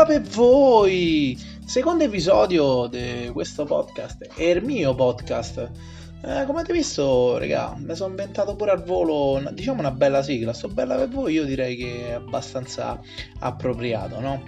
bella 0.00 0.04
per 0.04 0.22
voi! 0.22 1.38
Secondo 1.64 2.04
episodio 2.04 2.86
di 2.86 3.28
questo 3.32 3.64
podcast 3.64 4.28
è 4.34 4.44
il 4.44 4.62
mio 4.62 4.94
podcast. 4.94 5.58
Eh, 6.22 6.44
come 6.46 6.60
avete 6.60 6.72
visto, 6.72 7.36
raga, 7.38 7.74
mi 7.76 7.94
sono 7.94 8.10
inventato 8.10 8.56
pure 8.56 8.70
al 8.70 8.82
volo, 8.82 9.42
diciamo 9.52 9.80
una 9.80 9.90
bella 9.90 10.22
sigla. 10.22 10.52
Sto 10.52 10.68
bella 10.68 10.96
per 10.96 11.08
voi, 11.08 11.34
io 11.34 11.44
direi 11.44 11.76
che 11.76 12.08
è 12.08 12.12
abbastanza 12.12 13.00
appropriato, 13.40 14.20
no? 14.20 14.42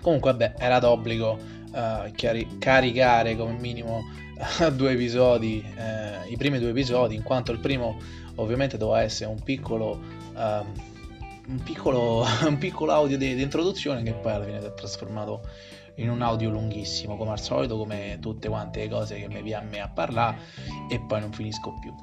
Comunque, 0.00 0.30
vabbè, 0.32 0.54
era 0.58 0.78
d'obbligo 0.78 1.38
uh, 1.72 2.10
chiari- 2.12 2.56
caricare 2.58 3.36
come 3.36 3.56
minimo 3.58 4.02
uh, 4.60 4.70
due 4.70 4.92
episodi, 4.92 5.62
uh, 5.76 6.30
i 6.30 6.36
primi 6.36 6.58
due 6.58 6.70
episodi, 6.70 7.14
in 7.14 7.22
quanto 7.22 7.52
il 7.52 7.58
primo 7.58 7.98
ovviamente 8.36 8.78
doveva 8.78 9.02
essere 9.02 9.30
un 9.30 9.42
piccolo 9.42 10.00
uh, 10.34 10.92
un 11.46 11.62
piccolo, 11.62 12.24
un 12.46 12.58
piccolo 12.58 12.92
audio 12.92 13.16
di, 13.18 13.40
introduzione 13.40 14.02
che 14.02 14.12
poi 14.12 14.32
alla 14.32 14.44
fine 14.44 14.60
si 14.60 14.66
è 14.66 14.74
trasformato 14.74 15.42
in 15.96 16.10
un 16.10 16.22
audio 16.22 16.50
lunghissimo 16.50 17.16
come 17.16 17.30
al 17.30 17.40
solito 17.40 17.76
come 17.76 18.18
tutte 18.20 18.48
quante 18.48 18.80
le 18.80 18.88
cose 18.88 19.16
che 19.16 19.28
mi 19.28 19.42
viene 19.42 19.64
a 19.64 19.68
me 19.68 19.80
a 19.80 19.88
parlare 19.88 20.38
e 20.88 21.00
poi 21.00 21.20
non 21.20 21.32
finisco 21.32 21.74
più. 21.80 21.94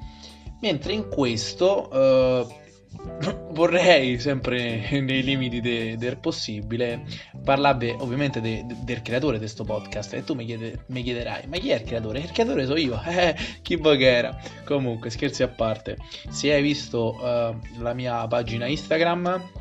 Mentre 0.62 0.94
in 0.94 1.09
questo 1.09 1.90
uh, 1.91 2.70
vorrei 3.52 4.20
sempre 4.20 4.99
nei 4.99 5.23
limiti 5.23 5.62
de, 5.62 5.98
del 5.98 6.18
possibile 6.18 7.04
parlare 7.44 7.95
ovviamente 7.99 8.41
de, 8.41 8.63
de, 8.66 8.76
del 8.84 9.02
creatore 9.02 9.34
di 9.34 9.40
questo 9.40 9.63
podcast 9.63 10.13
e 10.13 10.23
tu 10.23 10.34
mi, 10.34 10.45
chiede, 10.45 10.84
mi, 10.88 11.02
chiederai 11.02 11.48
ma 11.48 11.58
chi 11.58 11.70
è 11.70 11.76
il 11.76 11.84
creatore? 11.84 12.20
il 12.20 12.32
creatore 12.32 12.66
sono 12.66 12.77
io 12.77 13.02
eh, 13.08 13.35
chi 13.62 13.80
che 13.80 14.16
era 14.16 14.38
comunque 14.66 15.09
scherzi 15.09 15.44
a 15.44 15.48
parte 15.48 15.98
se 16.30 16.54
hai 16.54 16.62
visto 16.62 17.16
uh, 17.16 17.82
la 17.82 17.94
mia 17.94 18.27
pagina 18.27 18.68
Instagram 18.68 19.60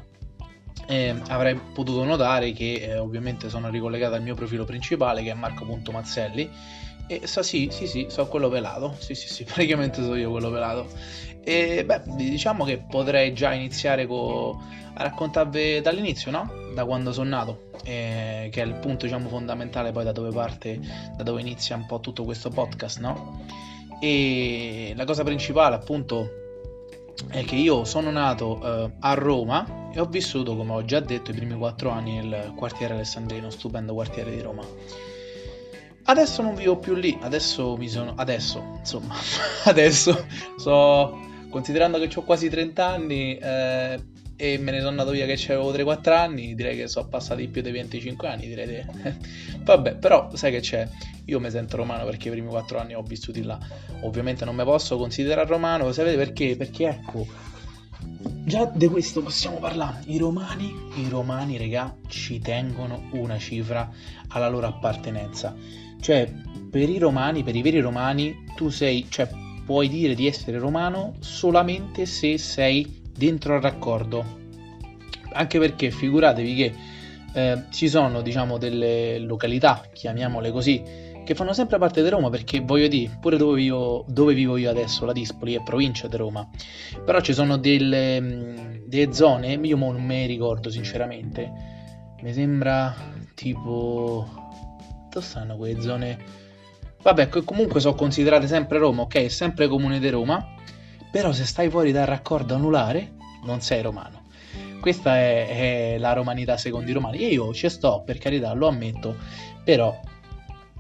eh, 0.86 1.14
avrai 1.28 1.54
potuto 1.56 2.04
notare 2.04 2.52
che 2.52 2.74
eh, 2.74 2.98
ovviamente 2.98 3.48
sono 3.48 3.70
ricollegato 3.70 4.14
al 4.14 4.22
mio 4.22 4.34
profilo 4.34 4.64
principale 4.64 5.22
che 5.22 5.30
è 5.30 5.34
marco.mazzelli 5.34 6.50
e 7.10 7.26
so, 7.26 7.42
sì, 7.42 7.70
sì, 7.72 7.88
sì, 7.88 8.06
so 8.08 8.28
quello 8.28 8.48
pelato. 8.48 8.94
Sì, 9.00 9.16
sì, 9.16 9.26
sì, 9.26 9.42
praticamente 9.44 10.00
so 10.00 10.14
io 10.14 10.30
quello 10.30 10.48
pelato. 10.48 10.88
E 11.42 11.84
beh, 11.84 12.02
diciamo 12.14 12.64
che 12.64 12.78
potrei 12.88 13.32
già 13.32 13.52
iniziare 13.52 14.06
co- 14.06 14.62
a 14.94 15.02
raccontarvi 15.02 15.80
dall'inizio, 15.80 16.30
no? 16.30 16.48
Da 16.72 16.84
quando 16.84 17.12
sono 17.12 17.28
nato, 17.30 17.70
eh, 17.82 18.48
che 18.52 18.62
è 18.62 18.64
il 18.64 18.74
punto, 18.74 19.06
diciamo, 19.06 19.28
fondamentale 19.28 19.90
poi 19.90 20.04
da 20.04 20.12
dove 20.12 20.30
parte, 20.30 20.78
da 21.16 21.24
dove 21.24 21.40
inizia 21.40 21.74
un 21.74 21.86
po' 21.86 21.98
tutto 21.98 22.22
questo 22.22 22.48
podcast, 22.50 23.00
no? 23.00 23.44
E 24.00 24.92
la 24.94 25.04
cosa 25.04 25.24
principale, 25.24 25.74
appunto, 25.74 26.39
è 27.28 27.44
che 27.44 27.56
io 27.56 27.84
sono 27.84 28.10
nato 28.10 28.60
eh, 28.62 28.90
a 29.00 29.14
Roma 29.14 29.90
e 29.92 30.00
ho 30.00 30.06
vissuto, 30.06 30.56
come 30.56 30.72
ho 30.72 30.84
già 30.84 31.00
detto, 31.00 31.30
i 31.30 31.34
primi 31.34 31.56
quattro 31.56 31.90
anni 31.90 32.16
nel 32.16 32.52
quartiere 32.56 32.94
alessandrino, 32.94 33.50
stupendo 33.50 33.94
quartiere 33.94 34.30
di 34.30 34.40
Roma. 34.40 34.62
Adesso 36.04 36.42
non 36.42 36.54
vivo 36.54 36.78
più 36.78 36.94
lì, 36.94 37.16
adesso 37.20 37.76
mi 37.76 37.88
sono... 37.88 38.14
adesso, 38.16 38.76
insomma, 38.78 39.14
adesso 39.64 40.26
so... 40.56 41.18
considerando 41.50 41.98
che 41.98 42.10
ho 42.14 42.22
quasi 42.22 42.48
30 42.48 42.86
anni 42.86 43.36
eh, 43.36 44.00
e 44.40 44.58
me 44.58 44.70
ne 44.70 44.78
sono 44.78 44.90
andato 44.90 45.10
via 45.10 45.26
che 45.26 45.52
avevo 45.52 45.72
3-4 45.72 46.12
anni, 46.12 46.54
direi 46.54 46.76
che 46.76 46.88
sono 46.88 47.08
passati 47.08 47.46
più 47.48 47.60
di 47.60 47.70
25 47.70 48.28
anni, 48.28 48.46
direi 48.46 48.66
di... 48.66 49.18
Vabbè, 49.62 49.96
però 49.96 50.30
sai 50.34 50.50
che 50.50 50.60
c'è, 50.60 50.88
io 51.26 51.38
mi 51.40 51.50
sento 51.50 51.76
romano 51.76 52.04
perché 52.04 52.28
i 52.28 52.30
primi 52.30 52.48
4 52.48 52.78
anni 52.78 52.94
ho 52.94 53.02
vissuti 53.02 53.42
là. 53.42 53.58
Ovviamente 54.02 54.44
non 54.44 54.56
mi 54.56 54.64
posso 54.64 54.96
considerare 54.96 55.46
romano, 55.46 55.92
sapete 55.92 56.16
perché? 56.16 56.56
Perché 56.56 56.88
ecco, 56.88 57.26
già 58.44 58.64
di 58.64 58.86
questo 58.86 59.22
possiamo 59.22 59.58
parlare. 59.58 60.00
I 60.06 60.16
romani, 60.16 60.74
i 60.96 61.08
romani, 61.08 61.58
regà, 61.58 61.94
ci 62.08 62.38
tengono 62.38 63.08
una 63.12 63.38
cifra 63.38 63.90
alla 64.28 64.48
loro 64.48 64.66
appartenenza 64.66 65.54
cioè, 66.00 66.32
per 66.70 66.88
i 66.88 66.98
romani, 66.98 67.42
per 67.42 67.54
i 67.54 67.62
veri 67.62 67.80
romani, 67.80 68.44
tu 68.54 68.70
sei, 68.70 69.06
cioè, 69.08 69.28
puoi 69.64 69.88
dire 69.88 70.14
di 70.14 70.26
essere 70.26 70.58
romano 70.58 71.14
solamente 71.20 72.06
se 72.06 72.38
sei 72.38 73.02
dentro 73.14 73.54
al 73.54 73.60
raccordo. 73.60 74.38
Anche 75.32 75.58
perché 75.58 75.90
figuratevi 75.90 76.54
che 76.54 76.74
eh, 77.32 77.62
ci 77.70 77.88
sono, 77.88 78.22
diciamo, 78.22 78.58
delle 78.58 79.18
località, 79.18 79.82
chiamiamole 79.92 80.50
così, 80.50 80.82
che 81.24 81.34
fanno 81.34 81.52
sempre 81.52 81.78
parte 81.78 82.02
di 82.02 82.08
Roma 82.08 82.30
perché 82.30 82.60
voglio 82.60 82.88
dire, 82.88 83.16
pure 83.20 83.36
dove 83.36 83.56
vivo, 83.56 84.04
dove 84.08 84.34
vivo 84.34 84.56
io 84.56 84.70
adesso, 84.70 85.04
la 85.04 85.12
Dispoli 85.12 85.54
è 85.54 85.62
provincia 85.62 86.08
di 86.08 86.16
Roma, 86.16 86.48
però 87.04 87.20
ci 87.20 87.32
sono 87.32 87.56
delle, 87.56 88.20
mm, 88.20 88.56
delle 88.86 89.12
zone, 89.12 89.52
io 89.62 89.76
non 89.76 90.02
me 90.04 90.26
ricordo 90.26 90.70
sinceramente, 90.70 91.52
mi 92.22 92.32
sembra 92.32 92.94
tipo 93.34 94.48
dove 95.10 95.26
stanno 95.26 95.56
quelle 95.56 95.80
zone? 95.80 96.18
Vabbè, 97.02 97.28
comunque 97.44 97.80
sono 97.80 97.94
considerate 97.94 98.46
sempre 98.46 98.78
Roma, 98.78 99.02
ok? 99.02 99.30
Sempre 99.30 99.68
comune 99.68 99.98
di 99.98 100.08
Roma. 100.08 100.54
Però 101.10 101.32
se 101.32 101.44
stai 101.44 101.68
fuori 101.68 101.90
dal 101.92 102.06
raccordo 102.06 102.54
anulare, 102.54 103.14
non 103.44 103.60
sei 103.60 103.82
romano. 103.82 104.19
Questa 104.80 105.16
è, 105.16 105.94
è 105.94 105.98
la 105.98 106.12
romanità 106.12 106.56
secondo 106.56 106.90
i 106.90 106.94
romani. 106.94 107.18
E 107.18 107.28
io 107.28 107.52
ci 107.52 107.68
sto, 107.68 108.02
per 108.04 108.18
carità, 108.18 108.52
lo 108.52 108.68
ammetto. 108.68 109.14
Però 109.62 110.00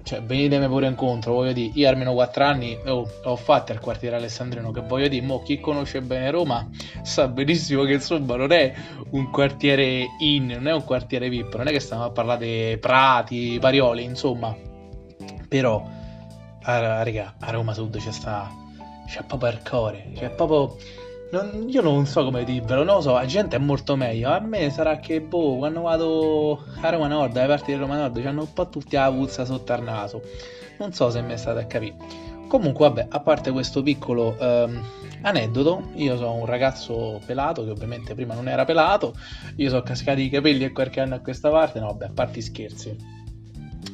cioè, 0.02 0.22
venitemi 0.22 0.66
pure 0.66 0.86
incontro, 0.86 1.34
voglio 1.34 1.52
dire, 1.52 1.72
io 1.74 1.88
almeno 1.88 2.12
4 2.14 2.44
anni 2.44 2.78
oh, 2.86 3.08
ho 3.24 3.36
fatto 3.36 3.72
al 3.72 3.80
quartiere 3.80 4.16
alessandrino, 4.16 4.70
che 4.70 4.80
voglio 4.80 5.08
dire, 5.08 5.24
mo 5.24 5.42
chi 5.42 5.60
conosce 5.60 6.00
bene 6.00 6.30
Roma 6.30 6.68
sa 7.02 7.28
benissimo 7.28 7.84
che 7.84 7.92
insomma 7.92 8.36
non 8.36 8.50
è 8.50 8.72
un 9.10 9.30
quartiere 9.30 10.06
in, 10.20 10.46
non 10.46 10.68
è 10.68 10.72
un 10.72 10.84
quartiere 10.84 11.28
VIP, 11.28 11.54
non 11.56 11.68
è 11.68 11.70
che 11.70 11.80
stiamo 11.80 12.04
a 12.04 12.10
parlare 12.10 12.72
di 12.72 12.78
prati, 12.78 13.58
parioli, 13.60 14.02
insomma, 14.02 14.56
però, 15.48 15.86
a, 16.62 17.02
raga, 17.02 17.34
a 17.38 17.50
Roma 17.50 17.74
Sud 17.74 17.98
c'è 17.98 18.10
sta, 18.10 18.50
c'è 19.06 19.22
proprio 19.24 19.50
il 19.50 19.60
cuore, 19.62 20.10
c'è 20.14 20.30
proprio 20.30 20.76
non, 21.30 21.66
io 21.68 21.80
non 21.80 22.06
so 22.06 22.24
come 22.24 22.44
dirvelo, 22.44 22.82
non 22.82 22.96
lo 22.96 23.00
so, 23.00 23.12
la 23.12 23.26
gente 23.26 23.56
è 23.56 23.58
molto 23.58 23.96
meglio. 23.96 24.30
A 24.30 24.40
me 24.40 24.70
sarà 24.70 24.98
che, 24.98 25.20
boh, 25.20 25.58
quando 25.58 25.82
vado 25.82 26.64
a 26.80 26.90
Roma 26.90 27.06
Nord, 27.06 27.36
alle 27.36 27.46
parti 27.46 27.72
di 27.72 27.78
Roma 27.78 27.96
Nord, 27.96 28.16
hanno 28.24 28.42
un 28.42 28.52
po' 28.52 28.68
tutti 28.68 28.96
la 28.96 29.10
puzza 29.10 29.44
sotto 29.44 29.72
al 29.72 29.82
naso. 29.82 30.22
Non 30.78 30.92
so 30.92 31.10
se 31.10 31.22
mi 31.22 31.36
state 31.38 31.60
a 31.60 31.66
capire. 31.66 31.96
Comunque, 32.48 32.88
vabbè, 32.88 33.06
a 33.10 33.20
parte 33.20 33.52
questo 33.52 33.80
piccolo 33.82 34.36
ehm, 34.36 34.82
aneddoto, 35.22 35.90
io 35.94 36.16
sono 36.16 36.34
un 36.34 36.46
ragazzo 36.46 37.20
pelato, 37.24 37.62
che 37.64 37.70
ovviamente 37.70 38.14
prima 38.14 38.34
non 38.34 38.48
era 38.48 38.64
pelato, 38.64 39.14
io 39.56 39.68
sono 39.68 39.82
cascati 39.82 40.22
i 40.22 40.30
capelli 40.30 40.64
e 40.64 40.72
qualche 40.72 41.00
anno 41.00 41.14
a 41.14 41.20
questa 41.20 41.48
parte, 41.48 41.78
no, 41.78 41.86
vabbè, 41.86 42.06
a 42.06 42.12
parte 42.12 42.40
scherzi. 42.40 42.96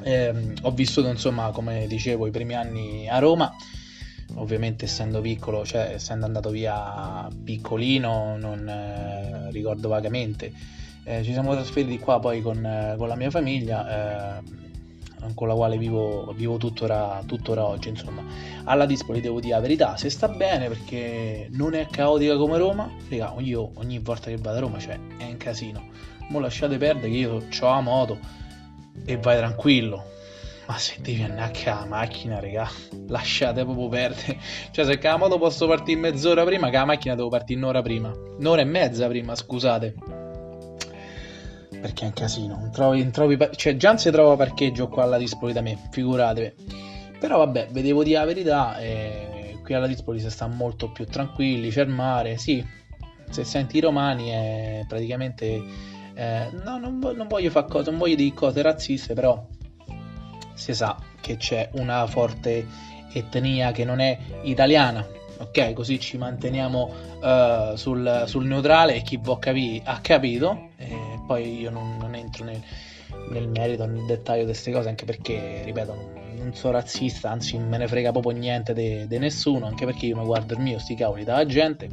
Eh, 0.03 0.55
ho 0.63 0.71
vissuto, 0.71 1.09
insomma, 1.09 1.51
come 1.51 1.87
dicevo, 1.87 2.27
i 2.27 2.31
primi 2.31 2.55
anni 2.55 3.09
a 3.09 3.19
Roma 3.19 3.53
ovviamente 4.37 4.85
essendo 4.85 5.21
piccolo, 5.21 5.65
cioè 5.65 5.93
essendo 5.95 6.27
andato 6.27 6.51
via 6.51 7.29
piccolino, 7.45 8.37
non 8.39 8.69
eh, 8.69 9.51
ricordo 9.51 9.89
vagamente. 9.89 10.53
Eh, 11.05 11.23
ci 11.23 11.33
siamo 11.33 11.53
trasferiti 11.53 11.99
qua 11.99 12.19
poi 12.19 12.43
con, 12.43 12.65
eh, 12.65 12.95
con 12.99 13.09
la 13.09 13.15
mia 13.15 13.31
famiglia, 13.31 14.39
eh, 14.39 14.43
con 15.35 15.49
la 15.49 15.55
quale 15.55 15.79
vivo, 15.79 16.33
vivo 16.37 16.57
tuttora, 16.57 17.23
tuttora, 17.27 17.65
oggi. 17.65 17.89
Insomma, 17.89 18.23
alla 18.65 18.87
Dispoli 18.87 19.21
devo 19.21 19.41
dire 19.41 19.55
la 19.55 19.61
verità, 19.61 19.97
se 19.97 20.11
sta 20.11 20.29
bene 20.29 20.69
perché 20.69 21.49
non 21.53 21.75
è 21.75 21.87
caotica 21.87 22.37
come 22.37 22.59
Roma, 22.59 22.91
raga, 23.09 23.35
io 23.39 23.71
ogni 23.75 23.99
volta 23.99 24.31
che 24.31 24.37
vado 24.37 24.57
a 24.57 24.61
Roma 24.61 24.79
cioè, 24.79 24.99
è 25.17 25.25
un 25.25 25.37
casino. 25.37 25.83
Mo 26.29 26.41
lasciate 26.41 26.77
perdere 26.77 27.09
che 27.09 27.17
io 27.17 27.35
ho 27.35 27.45
la 27.61 27.81
moto 27.81 28.19
e 29.05 29.17
vai 29.19 29.37
tranquillo 29.37 30.15
ma 30.67 30.79
se 30.79 30.97
devi 31.01 31.23
andare 31.23 31.53
a 31.71 31.75
la 31.75 31.87
macchina, 31.87 32.41
raga, 32.41 32.69
lasciate 33.07 33.65
proprio 33.65 33.89
perdere. 33.89 34.39
Cioè, 34.73 34.85
se 34.85 34.99
con 34.99 35.19
moto 35.19 35.39
posso 35.39 35.67
partire 35.67 35.99
mezz'ora 35.99 36.45
prima, 36.45 36.69
che 36.71 36.77
la 36.77 36.85
macchina 36.85 37.15
devo 37.15 37.29
partire 37.29 37.59
un'ora 37.59 37.83
prima. 37.83 38.13
Un'ora 38.39 38.63
e 38.63 38.65
mezza 38.65 39.07
prima, 39.07 39.35
scusate. 39.35 39.95
Perché 41.81 42.05
è 42.05 42.07
un 42.07 42.13
casino. 42.13 42.59
Non 42.59 42.73
trovi, 42.73 43.03
non 43.03 43.13
trovi, 43.13 43.39
cioè, 43.55 43.77
già 43.77 43.91
non 43.91 43.99
si 43.99 44.11
trova 44.11 44.35
parcheggio 44.35 44.89
qua 44.89 45.05
alla 45.05 45.19
Dispoli 45.19 45.53
da 45.53 45.61
me, 45.61 45.79
figuratevi. 45.91 46.55
Però 47.21 47.39
vabbè, 47.39 47.69
vedevo 47.71 48.03
di 48.03 48.13
la 48.13 48.25
verità. 48.25 48.79
E 48.79 49.59
qui 49.63 49.75
alla 49.75 49.87
Dispoli 49.87 50.19
si 50.19 50.31
sta 50.31 50.49
molto 50.49 50.91
più 50.91 51.07
tranquilli, 51.07 51.71
c'è 51.71 51.83
il 51.83 51.91
mare, 51.91 52.39
sì. 52.39 52.65
Se 53.31 53.45
senti 53.45 53.77
i 53.77 53.81
romani 53.81 54.31
è 54.31 54.85
praticamente... 54.89 55.95
Eh, 56.15 56.51
no, 56.65 56.79
non, 56.79 56.99
non 56.99 57.27
voglio 57.29 57.51
fare 57.51 57.67
cose, 57.69 57.91
non 57.91 57.99
voglio 58.01 58.17
dire 58.17 58.35
cose 58.35 58.63
razziste, 58.63 59.13
però 59.13 59.47
si 60.57 60.75
sa 60.75 60.97
che 61.21 61.37
c'è 61.37 61.69
una 61.75 62.07
forte 62.07 62.67
etnia 63.13 63.73
che 63.73 63.85
non 63.85 64.01
è 64.01 64.19
italiana. 64.43 65.07
Ok, 65.39 65.75
così 65.75 66.01
ci 66.01 66.17
manteniamo 66.17 66.93
uh, 67.21 67.77
sul, 67.77 68.25
sul, 68.27 68.47
neutrale 68.47 68.97
e 68.97 69.03
chi 69.03 69.19
può 69.19 69.39
capire 69.39 69.83
ha 69.85 70.01
capito. 70.01 70.71
E 70.77 71.21
poi 71.27 71.61
io 71.61 71.71
non, 71.71 71.99
non 71.99 72.15
entro 72.15 72.45
nel, 72.45 72.63
nel, 73.29 73.47
merito, 73.49 73.85
nel 73.85 74.07
dettaglio 74.07 74.41
di 74.41 74.47
queste 74.47 74.73
cose, 74.73 74.89
anche 74.89 75.05
perché, 75.05 75.61
ripeto, 75.65 75.95
non, 75.95 76.11
non 76.39 76.55
sono 76.55 76.73
razzista, 76.73 77.31
anzi 77.31 77.59
me 77.59 77.77
ne 77.77 77.87
frega 77.87 78.13
proprio 78.13 78.33
niente 78.33 78.73
di 78.73 79.19
nessuno, 79.19 79.67
anche 79.67 79.85
perché 79.85 80.07
io 80.07 80.17
mi 80.17 80.25
guardo 80.25 80.55
il 80.55 80.61
mio, 80.61 80.79
sti 80.79 80.95
cavoli 80.95 81.25
dalla 81.25 81.45
gente. 81.45 81.89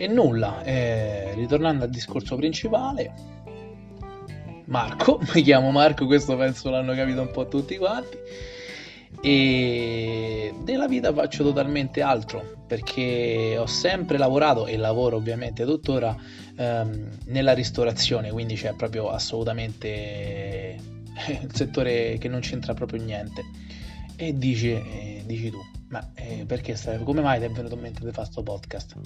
E 0.00 0.06
nulla, 0.06 0.62
eh, 0.62 1.34
ritornando 1.34 1.84
al 1.84 1.90
discorso 1.90 2.36
principale, 2.36 3.12
Marco, 4.68 5.20
mi 5.34 5.42
chiamo 5.42 5.70
Marco, 5.70 6.06
questo 6.06 6.36
penso 6.36 6.70
l'hanno 6.70 6.94
capito 6.94 7.20
un 7.20 7.30
po' 7.30 7.48
tutti 7.48 7.76
quanti. 7.76 8.16
E 9.20 10.54
nella 10.64 10.86
vita 10.86 11.12
faccio 11.12 11.42
totalmente 11.42 12.02
altro 12.02 12.56
perché 12.66 13.56
ho 13.58 13.66
sempre 13.66 14.18
lavorato 14.18 14.66
e 14.66 14.76
lavoro 14.76 15.16
ovviamente 15.16 15.64
tuttora 15.64 16.14
ehm, 16.56 17.08
nella 17.24 17.52
ristorazione, 17.52 18.30
quindi 18.30 18.54
c'è 18.54 18.74
proprio 18.74 19.08
assolutamente 19.10 20.76
il 21.28 21.50
settore 21.52 22.16
che 22.18 22.28
non 22.28 22.40
c'entra 22.40 22.74
proprio 22.74 23.02
niente. 23.02 23.42
E 24.16 24.36
dici, 24.36 24.72
eh, 24.72 25.22
dici 25.24 25.50
tu, 25.50 25.58
ma 25.88 26.10
eh, 26.14 26.44
perché 26.46 26.76
stai, 26.76 27.02
come 27.02 27.22
mai 27.22 27.38
ti 27.38 27.46
è 27.46 27.50
venuto 27.50 27.74
in 27.74 27.80
mente 27.80 28.00
di 28.00 28.10
fare 28.12 28.26
questo 28.26 28.42
podcast? 28.42 28.96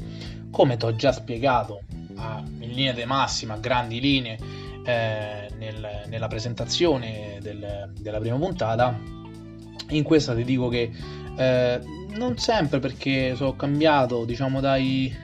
Come 0.50 0.76
ti 0.76 0.84
ho 0.84 0.96
già 0.96 1.12
spiegato 1.12 1.82
a, 2.16 2.42
in 2.60 2.70
linea 2.70 2.92
di 2.92 3.04
massima, 3.04 3.54
a 3.54 3.58
grandi 3.58 4.00
linee, 4.00 4.38
eh, 4.84 5.41
nel, 5.72 6.04
nella 6.08 6.28
presentazione 6.28 7.38
del, 7.40 7.90
della 7.98 8.18
prima 8.18 8.36
puntata, 8.36 8.98
in 9.88 10.02
questa 10.02 10.34
ti 10.34 10.44
dico 10.44 10.68
che 10.68 10.90
eh, 11.36 11.80
non 12.16 12.36
sempre 12.38 12.78
perché 12.78 13.34
sono 13.34 13.56
cambiato, 13.56 14.24
diciamo, 14.24 14.60
dai 14.60 15.14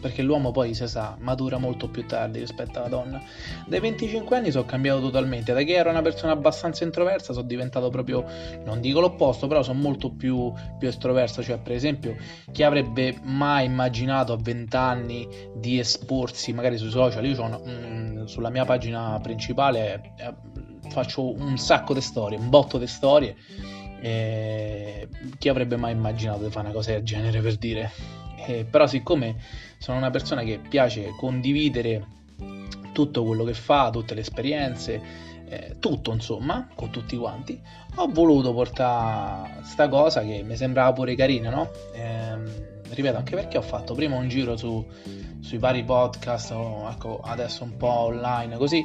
perché 0.00 0.22
l'uomo 0.22 0.50
poi 0.50 0.74
si 0.74 0.86
sa 0.86 1.16
matura 1.20 1.58
molto 1.58 1.88
più 1.88 2.06
tardi 2.06 2.38
rispetto 2.38 2.78
alla 2.78 2.88
donna. 2.88 3.22
Dai 3.66 3.80
25 3.80 4.36
anni 4.36 4.50
sono 4.50 4.64
cambiato 4.64 5.00
totalmente, 5.00 5.52
da 5.52 5.62
che 5.62 5.74
ero 5.74 5.90
una 5.90 6.02
persona 6.02 6.32
abbastanza 6.32 6.84
introversa 6.84 7.32
sono 7.32 7.46
diventato 7.46 7.88
proprio, 7.90 8.24
non 8.64 8.80
dico 8.80 9.00
l'opposto, 9.00 9.46
però 9.46 9.62
sono 9.62 9.78
molto 9.80 10.10
più, 10.10 10.52
più 10.78 10.88
estroverso, 10.88 11.42
cioè 11.42 11.58
per 11.58 11.72
esempio 11.72 12.16
chi 12.52 12.62
avrebbe 12.62 13.18
mai 13.22 13.66
immaginato 13.66 14.32
a 14.32 14.38
20 14.40 14.76
anni 14.76 15.28
di 15.54 15.78
esporsi 15.78 16.52
magari 16.52 16.76
sui 16.76 16.90
social, 16.90 17.24
io 17.24 17.44
mh, 17.44 17.70
mm, 17.70 18.24
sulla 18.24 18.50
mia 18.50 18.64
pagina 18.64 19.18
principale 19.22 20.12
eh, 20.16 20.34
faccio 20.90 21.34
un 21.34 21.56
sacco 21.58 21.94
di 21.94 22.00
storie, 22.00 22.38
un 22.38 22.48
botto 22.48 22.78
di 22.78 22.86
storie. 22.86 23.36
Eh, 24.00 25.08
chi 25.38 25.48
avrebbe 25.48 25.76
mai 25.76 25.92
immaginato 25.92 26.44
di 26.44 26.50
fare 26.50 26.66
una 26.66 26.74
cosa 26.74 26.92
del 26.92 27.02
genere 27.02 27.40
per 27.40 27.56
dire? 27.56 27.90
Eh, 28.46 28.64
però 28.64 28.86
siccome 28.86 29.36
sono 29.78 29.96
una 29.96 30.10
persona 30.10 30.42
che 30.42 30.58
piace 30.58 31.14
condividere 31.16 32.04
tutto 32.92 33.24
quello 33.24 33.44
che 33.44 33.54
fa, 33.54 33.90
tutte 33.90 34.14
le 34.14 34.20
esperienze, 34.20 35.00
eh, 35.48 35.76
tutto 35.78 36.12
insomma, 36.12 36.68
con 36.74 36.90
tutti 36.90 37.16
quanti, 37.16 37.60
ho 37.94 38.08
voluto 38.08 38.52
portare 38.52 39.60
sta 39.62 39.88
cosa 39.88 40.22
che 40.22 40.42
mi 40.42 40.56
sembrava 40.56 40.92
pure 40.92 41.14
carina, 41.14 41.50
no? 41.50 41.70
Eh, 41.92 42.36
ripeto, 42.90 43.16
anche 43.16 43.34
perché 43.34 43.56
ho 43.56 43.62
fatto 43.62 43.94
prima 43.94 44.16
un 44.16 44.28
giro 44.28 44.56
su, 44.56 44.84
sui 45.40 45.58
vari 45.58 45.84
podcast, 45.84 46.50
ecco, 46.50 47.20
adesso 47.22 47.64
un 47.64 47.76
po' 47.76 47.86
online 47.86 48.56
così, 48.56 48.84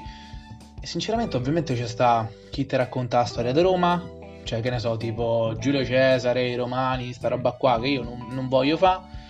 e 0.80 0.86
sinceramente 0.86 1.36
ovviamente 1.36 1.74
c'è 1.74 1.88
sta 1.88 2.30
chi 2.52 2.66
ti 2.66 2.76
racconta 2.76 3.18
la 3.18 3.26
storia 3.26 3.52
di 3.52 3.62
Roma, 3.62 4.22
cioè 4.44 4.62
che 4.62 4.70
ne 4.70 4.80
so, 4.80 4.96
tipo 4.98 5.56
Giulio 5.58 5.84
Cesare, 5.84 6.50
i 6.50 6.56
Romani, 6.56 7.14
sta 7.14 7.30
roba 7.30 7.52
qua 7.54 7.80
che 7.80 7.88
io 7.88 8.04
non, 8.04 8.28
non 8.30 8.48
voglio 8.48 8.78
fare 8.78 9.22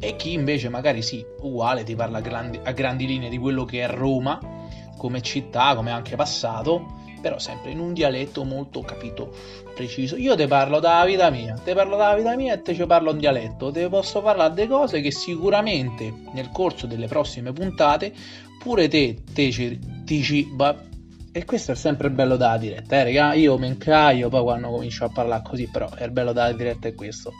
e 0.00 0.16
chi 0.16 0.32
invece 0.32 0.68
magari 0.68 1.02
sì, 1.02 1.24
uguale, 1.40 1.82
ti 1.82 1.94
parla 1.94 2.18
a 2.18 2.20
grandi, 2.20 2.60
a 2.62 2.72
grandi 2.72 3.06
linee 3.06 3.28
di 3.28 3.38
quello 3.38 3.64
che 3.64 3.82
è 3.82 3.88
Roma 3.88 4.38
come 4.96 5.22
città, 5.22 5.74
come 5.74 5.90
anche 5.90 6.16
passato, 6.16 6.96
però 7.20 7.38
sempre 7.38 7.70
in 7.70 7.78
un 7.78 7.92
dialetto 7.92 8.44
molto 8.44 8.80
capito, 8.80 9.34
preciso. 9.74 10.16
Io 10.16 10.34
te 10.36 10.46
parlo 10.46 10.80
dalla 10.80 11.04
vita 11.04 11.30
mia, 11.30 11.54
te 11.54 11.74
parlo 11.74 11.96
dalla 11.96 12.16
vita 12.16 12.36
mia 12.36 12.54
e 12.54 12.62
te 12.62 12.74
ci 12.74 12.84
parlo 12.86 13.12
in 13.12 13.18
dialetto, 13.18 13.70
te 13.70 13.88
posso 13.88 14.20
parlare 14.20 14.54
di 14.54 14.66
cose 14.66 15.00
che 15.00 15.10
sicuramente 15.10 16.12
nel 16.32 16.50
corso 16.50 16.86
delle 16.86 17.06
prossime 17.06 17.52
puntate 17.52 18.12
pure 18.58 18.88
te, 18.88 19.22
te 19.32 19.50
ci 19.50 19.78
dici, 20.04 20.48
e 21.30 21.44
questo 21.44 21.72
è 21.72 21.74
sempre 21.74 22.10
bello 22.10 22.36
dalla 22.36 22.58
diretta, 22.58 22.96
eh 22.96 23.04
raga, 23.04 23.34
io 23.34 23.56
mi 23.58 23.68
incaio 23.68 24.28
poi 24.28 24.42
quando 24.42 24.70
comincio 24.70 25.04
a 25.04 25.10
parlare 25.10 25.42
così, 25.44 25.68
però 25.70 25.88
è 25.90 26.08
bello 26.08 26.32
dalla 26.32 26.52
diretta 26.52 26.88
è 26.88 26.94
questo. 26.94 27.32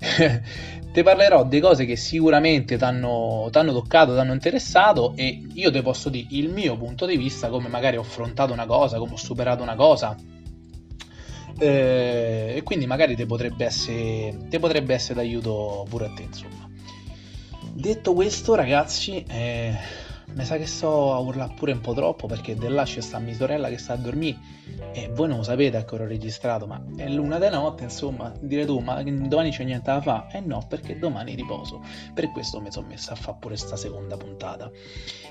ti 0.92 1.02
parlerò 1.02 1.44
di 1.44 1.60
cose 1.60 1.84
che 1.84 1.96
sicuramente 1.96 2.76
ti 2.76 2.84
hanno 2.84 3.48
toccato, 3.50 4.14
ti 4.14 4.18
hanno 4.18 4.32
interessato 4.32 5.12
e 5.14 5.46
io 5.52 5.70
ti 5.70 5.82
posso 5.82 6.08
dire 6.08 6.26
il 6.30 6.48
mio 6.48 6.76
punto 6.76 7.06
di 7.06 7.16
vista, 7.16 7.48
come 7.48 7.68
magari 7.68 7.96
ho 7.96 8.00
affrontato 8.00 8.52
una 8.52 8.66
cosa, 8.66 8.98
come 8.98 9.12
ho 9.12 9.18
superato 9.18 9.62
una 9.62 9.76
cosa. 9.76 10.16
Eh, 11.58 12.54
e 12.56 12.62
quindi 12.62 12.86
magari 12.86 13.14
ti 13.14 13.26
potrebbe 13.26 13.66
essere, 13.66 14.46
te 14.48 14.58
potrebbe 14.58 14.94
essere 14.94 15.14
d'aiuto 15.16 15.84
pure 15.88 16.06
a 16.06 16.10
te, 16.10 16.22
insomma. 16.22 16.68
Detto 17.72 18.14
questo, 18.14 18.54
ragazzi, 18.54 19.22
eh, 19.28 19.76
mi 20.34 20.44
sa 20.44 20.56
che 20.56 20.66
sto 20.66 21.12
a 21.12 21.18
urlare 21.18 21.54
pure 21.54 21.72
un 21.72 21.80
po' 21.80 21.94
troppo 21.94 22.26
perché 22.26 22.54
da 22.54 22.68
là 22.70 22.84
c'è 22.84 23.00
sta 23.00 23.18
mia 23.18 23.34
sorella 23.34 23.68
che 23.68 23.78
sta 23.78 23.94
a 23.94 23.96
dormire 23.96 24.38
e 24.92 25.08
voi 25.12 25.28
non 25.28 25.38
lo 25.38 25.42
sapete 25.42 25.76
a 25.76 25.84
che 25.84 25.94
ho 25.94 26.04
registrato, 26.04 26.66
ma 26.66 26.82
è 26.96 27.08
l'una 27.08 27.38
di 27.38 27.48
notte, 27.48 27.84
insomma, 27.84 28.32
dire 28.40 28.64
tu, 28.64 28.78
ma 28.78 29.02
domani 29.02 29.50
c'è 29.50 29.64
niente 29.64 29.90
da 29.90 30.00
fare? 30.00 30.38
Eh 30.38 30.40
no, 30.40 30.64
perché 30.68 30.98
domani 30.98 31.34
riposo. 31.34 31.82
Per 32.12 32.30
questo 32.32 32.60
mi 32.60 32.72
sono 32.72 32.88
messa 32.88 33.12
a 33.12 33.16
fare 33.16 33.36
pure 33.38 33.56
sta 33.56 33.76
seconda 33.76 34.16
puntata. 34.16 34.70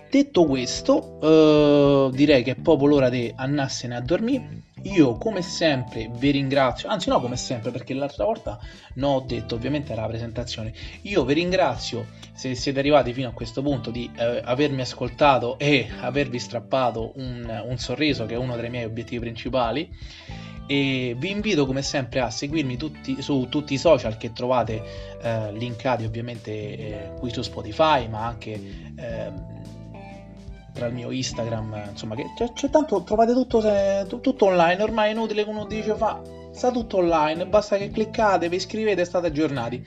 Detto 0.10 0.46
questo, 0.46 1.20
eh, 1.22 2.16
direi 2.16 2.44
che 2.44 2.52
è 2.52 2.56
proprio 2.56 2.88
l'ora 2.88 3.10
di 3.10 3.32
andarsene 3.36 3.96
a 3.96 4.02
dormire 4.02 4.64
io 4.84 5.18
come 5.18 5.42
sempre 5.42 6.10
vi 6.14 6.32
ringrazio, 6.32 6.90
anzi 6.90 7.10
no 7.10 7.20
come 7.20 7.38
sempre 7.38 7.72
perché 7.72 7.94
l'altra 7.94 8.26
volta 8.26 8.60
non 8.96 9.14
ho 9.14 9.20
detto, 9.22 9.56
ovviamente 9.56 9.92
era 9.92 10.02
la 10.02 10.08
presentazione, 10.08 10.74
io 11.04 11.24
vi 11.26 11.34
ringrazio 11.34 12.08
se 12.34 12.56
siete 12.56 12.80
arrivati 12.80 13.14
fino 13.14 13.30
a 13.30 13.32
questo 13.32 13.62
punto 13.62 13.92
di 13.92 14.10
eh, 14.16 14.42
avermi 14.44 14.82
ascoltato 14.82 15.58
e 15.60 15.90
avervi 16.00 16.40
strappato 16.40 17.12
un, 17.16 17.64
un 17.68 17.78
sorriso 17.78 18.26
che 18.26 18.36
è 18.36 18.38
uno 18.38 18.56
dei 18.56 18.70
miei 18.70 18.86
obiettivi 18.86 19.20
principali. 19.20 19.90
E 20.72 21.16
vi 21.18 21.32
invito 21.32 21.66
come 21.66 21.82
sempre 21.82 22.20
a 22.20 22.30
seguirmi 22.30 22.78
tutti, 22.78 23.24
su 23.24 23.48
tutti 23.50 23.74
i 23.74 23.80
social 23.80 24.18
che 24.18 24.34
trovate 24.34 25.18
eh, 25.20 25.52
linkati 25.52 26.06
ovviamente 26.06 26.52
eh, 26.52 27.12
qui 27.18 27.34
su 27.34 27.42
Spotify 27.42 28.08
ma 28.08 28.28
anche 28.28 28.52
eh, 28.96 29.32
tra 30.80 30.88
il 30.88 30.94
mio 30.94 31.12
Instagram, 31.12 31.90
insomma, 31.90 32.16
che 32.16 32.32
c'è, 32.36 32.54
c'è 32.54 32.70
tanto, 32.70 33.04
trovate 33.04 33.34
tutto, 33.34 33.62
tutto 34.22 34.46
online, 34.46 34.82
ormai 34.82 35.10
è 35.10 35.12
inutile 35.12 35.44
che 35.44 35.50
uno 35.50 35.66
dice 35.66 35.94
fa, 35.94 36.22
sta 36.52 36.72
tutto 36.72 36.98
online, 36.98 37.46
basta 37.46 37.76
che 37.78 37.92
cliccate, 37.92 38.48
vi 38.48 38.56
iscrivete 38.56 39.02
e 39.02 39.06
state 39.06 39.28
aggiornati. 39.28 39.86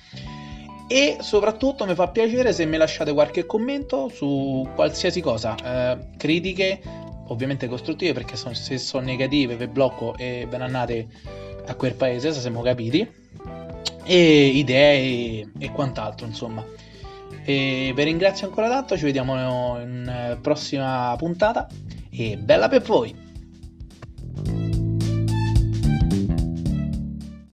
E 0.87 1.17
soprattutto 1.21 1.87
mi 1.87 1.95
fa 1.95 2.09
piacere 2.09 2.53
se 2.53 2.67
mi 2.67 2.77
lasciate 2.77 3.15
qualche 3.15 3.47
commento 3.47 4.11
su 4.11 4.69
qualsiasi 4.75 5.23
cosa, 5.23 5.55
eh, 5.57 5.99
critiche, 6.19 6.83
ovviamente 7.29 7.67
costruttive, 7.69 8.13
perché 8.13 8.37
son, 8.37 8.55
se 8.55 8.77
sono 8.77 9.07
negative 9.07 9.57
vi 9.57 9.67
blocco 9.69 10.15
e 10.19 10.47
andate 10.51 11.07
a 11.65 11.75
quel 11.75 11.95
paese, 11.95 12.35
se 12.35 12.41
siamo 12.41 12.61
capiti, 12.61 13.11
e 14.05 14.47
idee 14.47 15.49
e 15.59 15.71
quant'altro, 15.71 16.27
insomma. 16.27 16.63
E 17.45 17.93
vi 17.95 18.05
ringrazio 18.05 18.47
ancora 18.47 18.69
tanto, 18.69 18.97
ci 18.97 19.05
vediamo 19.05 19.81
in 19.81 20.39
prossima 20.41 21.15
puntata 21.19 21.67
e 22.11 22.37
bella 22.37 22.69
per 22.69 22.83
voi! 22.83 23.22